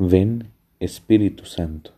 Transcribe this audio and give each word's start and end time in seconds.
Ven 0.00 0.52
Espíritu 0.78 1.44
Santo. 1.44 1.90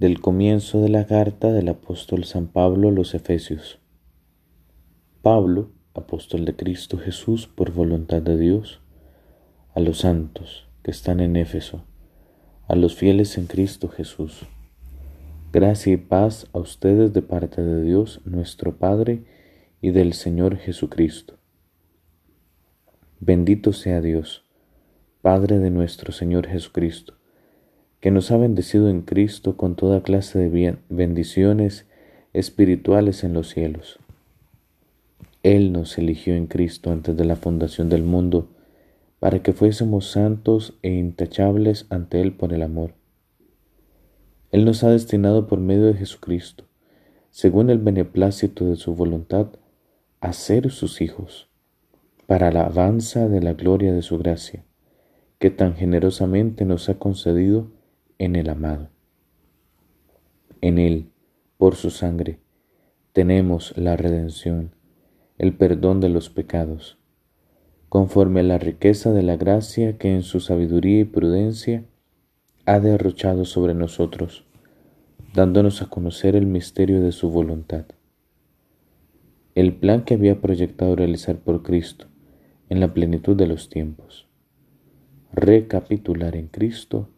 Del 0.00 0.20
comienzo 0.20 0.80
de 0.80 0.88
la 0.88 1.06
carta 1.06 1.52
del 1.52 1.68
apóstol 1.68 2.24
San 2.24 2.48
Pablo 2.48 2.88
a 2.88 2.90
los 2.90 3.14
Efesios. 3.14 3.78
Pablo, 5.22 5.70
apóstol 5.94 6.44
de 6.44 6.56
Cristo 6.56 6.98
Jesús 6.98 7.46
por 7.46 7.70
voluntad 7.70 8.20
de 8.20 8.36
Dios, 8.36 8.80
a 9.72 9.78
los 9.78 9.98
santos 9.98 10.66
que 10.82 10.90
están 10.90 11.20
en 11.20 11.36
Éfeso, 11.36 11.84
a 12.66 12.74
los 12.74 12.96
fieles 12.96 13.38
en 13.38 13.46
Cristo 13.46 13.86
Jesús. 13.86 14.46
Gracia 15.52 15.92
y 15.92 15.98
paz 15.98 16.48
a 16.52 16.58
ustedes 16.58 17.12
de 17.12 17.22
parte 17.22 17.62
de 17.62 17.80
Dios 17.84 18.22
nuestro 18.24 18.76
Padre 18.76 19.22
y 19.80 19.92
del 19.92 20.14
Señor 20.14 20.56
Jesucristo. 20.56 21.38
Bendito 23.20 23.72
sea 23.72 24.00
Dios 24.00 24.49
Padre 25.22 25.58
de 25.58 25.68
nuestro 25.68 26.12
Señor 26.12 26.46
Jesucristo, 26.46 27.12
que 28.00 28.10
nos 28.10 28.30
ha 28.30 28.38
bendecido 28.38 28.88
en 28.88 29.02
Cristo 29.02 29.54
con 29.54 29.76
toda 29.76 30.02
clase 30.02 30.38
de 30.38 30.78
bendiciones 30.88 31.84
espirituales 32.32 33.22
en 33.22 33.34
los 33.34 33.50
cielos. 33.50 33.98
Él 35.42 35.72
nos 35.72 35.98
eligió 35.98 36.34
en 36.34 36.46
Cristo 36.46 36.90
antes 36.90 37.18
de 37.18 37.26
la 37.26 37.36
fundación 37.36 37.90
del 37.90 38.02
mundo, 38.02 38.48
para 39.18 39.42
que 39.42 39.52
fuésemos 39.52 40.10
santos 40.10 40.78
e 40.80 40.88
intachables 40.88 41.84
ante 41.90 42.22
Él 42.22 42.32
por 42.32 42.54
el 42.54 42.62
amor. 42.62 42.94
Él 44.52 44.64
nos 44.64 44.84
ha 44.84 44.88
destinado 44.88 45.48
por 45.48 45.60
medio 45.60 45.84
de 45.84 45.94
Jesucristo, 45.94 46.64
según 47.28 47.68
el 47.68 47.78
beneplácito 47.78 48.64
de 48.64 48.76
su 48.76 48.94
voluntad, 48.94 49.48
a 50.22 50.32
ser 50.32 50.70
sus 50.70 51.02
hijos, 51.02 51.50
para 52.26 52.50
la 52.50 52.62
alabanza 52.62 53.28
de 53.28 53.42
la 53.42 53.52
gloria 53.52 53.92
de 53.92 54.00
su 54.00 54.16
gracia 54.16 54.64
que 55.40 55.50
tan 55.50 55.74
generosamente 55.74 56.66
nos 56.66 56.90
ha 56.90 56.98
concedido 56.98 57.72
en 58.18 58.36
el 58.36 58.50
amado. 58.50 58.90
En 60.60 60.78
Él, 60.78 61.08
por 61.56 61.76
su 61.76 61.88
sangre, 61.88 62.40
tenemos 63.14 63.72
la 63.78 63.96
redención, 63.96 64.74
el 65.38 65.54
perdón 65.54 66.00
de 66.00 66.10
los 66.10 66.28
pecados, 66.28 66.98
conforme 67.88 68.40
a 68.40 68.42
la 68.42 68.58
riqueza 68.58 69.12
de 69.12 69.22
la 69.22 69.38
gracia 69.38 69.96
que 69.96 70.14
en 70.14 70.24
su 70.24 70.40
sabiduría 70.40 71.00
y 71.00 71.04
prudencia 71.04 71.84
ha 72.66 72.78
derrochado 72.78 73.46
sobre 73.46 73.72
nosotros, 73.72 74.44
dándonos 75.32 75.80
a 75.80 75.88
conocer 75.88 76.36
el 76.36 76.44
misterio 76.44 77.00
de 77.00 77.12
su 77.12 77.30
voluntad. 77.30 77.86
El 79.54 79.72
plan 79.74 80.04
que 80.04 80.14
había 80.14 80.42
proyectado 80.42 80.96
realizar 80.96 81.38
por 81.38 81.62
Cristo 81.62 82.08
en 82.68 82.80
la 82.80 82.92
plenitud 82.92 83.34
de 83.36 83.46
los 83.46 83.70
tiempos 83.70 84.29
recapitular 85.32 86.36
en 86.36 86.48
Cristo 86.48 87.08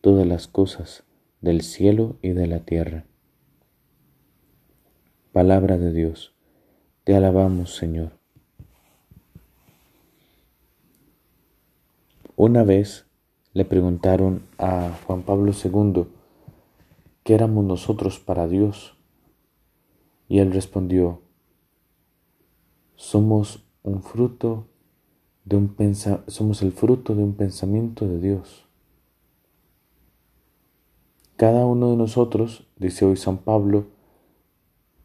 todas 0.00 0.26
las 0.26 0.48
cosas 0.48 1.04
del 1.40 1.62
cielo 1.62 2.16
y 2.22 2.30
de 2.30 2.46
la 2.46 2.60
tierra. 2.60 3.06
Palabra 5.32 5.78
de 5.78 5.92
Dios, 5.92 6.34
te 7.04 7.14
alabamos 7.14 7.74
Señor. 7.74 8.12
Una 12.36 12.64
vez 12.64 13.06
le 13.52 13.64
preguntaron 13.64 14.42
a 14.58 14.98
Juan 15.06 15.22
Pablo 15.22 15.52
II 15.52 16.06
qué 17.22 17.34
éramos 17.34 17.64
nosotros 17.64 18.18
para 18.18 18.48
Dios 18.48 18.96
y 20.28 20.40
él 20.40 20.52
respondió, 20.52 21.22
somos 22.96 23.64
un 23.82 24.02
fruto 24.02 24.66
de 25.44 25.56
un 25.56 25.94
somos 26.26 26.62
el 26.62 26.72
fruto 26.72 27.14
de 27.14 27.22
un 27.22 27.34
pensamiento 27.34 28.08
de 28.08 28.18
Dios. 28.18 28.66
Cada 31.36 31.66
uno 31.66 31.90
de 31.90 31.96
nosotros, 31.96 32.66
dice 32.76 33.04
hoy 33.04 33.16
San 33.16 33.38
Pablo, 33.38 33.86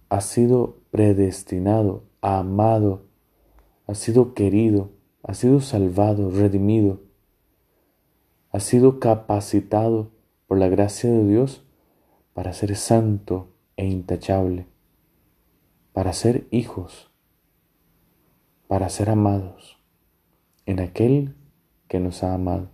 ha 0.07 0.21
sido 0.21 0.77
predestinado, 0.91 2.03
amado, 2.21 3.03
ha 3.85 3.95
sido 3.95 4.33
querido, 4.33 4.91
ha 5.23 5.33
sido 5.33 5.59
salvado, 5.59 6.31
redimido, 6.31 7.01
ha 8.51 8.59
sido 8.59 8.99
capacitado 8.99 10.11
por 10.47 10.57
la 10.57 10.69
gracia 10.69 11.09
de 11.09 11.27
Dios 11.27 11.63
para 12.33 12.53
ser 12.53 12.75
santo 12.77 13.49
e 13.75 13.87
intachable, 13.87 14.67
para 15.91 16.13
ser 16.13 16.47
hijos, 16.49 17.11
para 18.67 18.87
ser 18.89 19.09
amados 19.09 19.78
en 20.69 20.79
aquel 20.79 21.33
que 21.87 21.99
nos 21.99 22.21
ha 22.21 22.35
amado. 22.35 22.69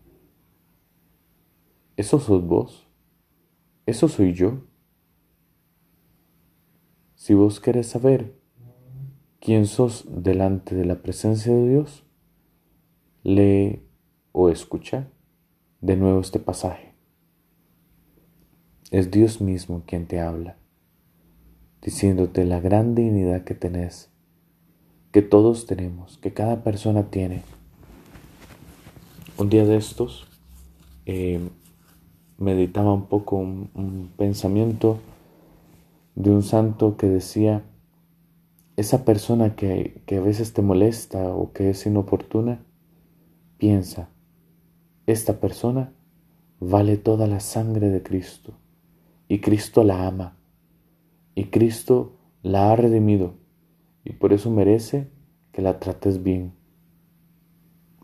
¿Eso 1.96 2.20
sos 2.20 2.46
vos? 2.46 2.90
¿Eso 3.86 4.10
soy 4.10 4.34
yo? 4.34 4.66
Si 7.16 7.34
vos 7.34 7.62
querés 7.62 7.88
saber 7.88 8.38
quién 9.40 9.66
sos 9.66 10.06
delante 10.10 10.76
de 10.76 10.84
la 10.84 11.02
presencia 11.02 11.54
de 11.54 11.70
Dios, 11.70 12.04
lee 13.24 13.88
o 14.34 14.50
escucha 14.50 15.08
de 15.80 15.96
nuevo 15.96 16.20
este 16.20 16.40
pasaje. 16.40 16.96
Es 18.92 19.10
Dios 19.10 19.40
mismo 19.40 19.84
quien 19.88 20.06
te 20.06 20.20
habla, 20.20 20.58
diciéndote 21.82 22.44
la 22.44 22.60
gran 22.60 22.94
dignidad 22.94 23.46
que 23.46 23.56
tenés, 23.56 24.12
que 25.14 25.22
todos 25.22 25.66
tenemos, 25.66 26.18
que 26.18 26.34
cada 26.34 26.62
persona 26.62 27.10
tiene 27.10 27.44
un 29.38 29.50
día 29.50 29.66
de 29.66 29.76
estos 29.76 30.26
eh, 31.06 31.40
meditaba 32.38 32.94
un 32.94 33.08
poco 33.08 33.36
un, 33.36 34.10
pensamiento 34.18 35.00
de 36.16 36.30
un 36.32 36.44
santo 36.44 36.96
que 36.96 37.08
decía, 37.08 37.64
esa 38.78 39.04
persona 39.04 39.56
que, 39.56 40.02
que 40.06 40.18
a 40.18 40.22
veces 40.22 40.54
te 40.54 40.62
molesta 40.62 41.34
o 41.34 41.52
que 41.52 41.70
es 41.70 41.86
inoportuna, 41.86 42.64
piensa, 43.58 44.10
esta 45.06 45.40
persona 45.40 45.94
vale 46.60 46.98
toda 46.98 47.28
la 47.28 47.42
sangre 47.42 47.90
de 47.90 48.02
Cristo 48.02 48.54
y 49.28 49.40
Cristo 49.40 49.84
la 49.84 50.08
ama 50.08 50.38
y 51.36 51.46
Cristo 51.46 52.16
la 52.42 52.72
ha 52.72 52.76
redimido 52.76 53.34
y 54.06 54.14
por 54.14 54.32
eso 54.32 54.50
merece 54.50 55.10
que 55.52 55.62
la 55.62 55.80
trates 55.80 56.24
bien. 56.24 56.54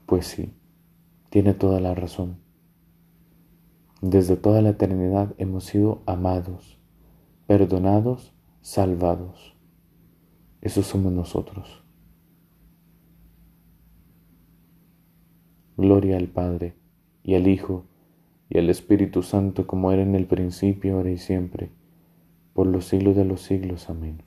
Pues 0.06 0.28
sí, 0.28 0.52
tiene 1.32 1.54
toda 1.54 1.80
la 1.80 1.96
razón. 1.96 2.36
Desde 4.02 4.36
toda 4.36 4.62
la 4.62 4.72
eternidad 4.72 5.34
hemos 5.38 5.64
sido 5.64 6.04
amados, 6.06 6.78
perdonados, 7.48 8.34
salvados. 8.60 9.56
Eso 10.60 10.84
somos 10.84 11.14
nosotros. 11.14 11.86
Gloria 15.78 16.18
al 16.18 16.28
Padre, 16.28 16.76
y 17.24 17.36
al 17.36 17.48
Hijo, 17.48 17.86
y 18.50 18.58
al 18.58 18.70
Espíritu 18.70 19.24
Santo, 19.24 19.68
como 19.68 19.94
era 19.94 20.02
en 20.02 20.16
el 20.16 20.26
principio, 20.26 20.98
ahora 20.98 21.12
y 21.12 21.18
siempre, 21.18 21.72
por 22.52 22.68
los 22.68 22.88
siglos 22.88 23.16
de 23.16 23.24
los 23.24 23.42
siglos. 23.42 23.90
Amén. 23.90 24.22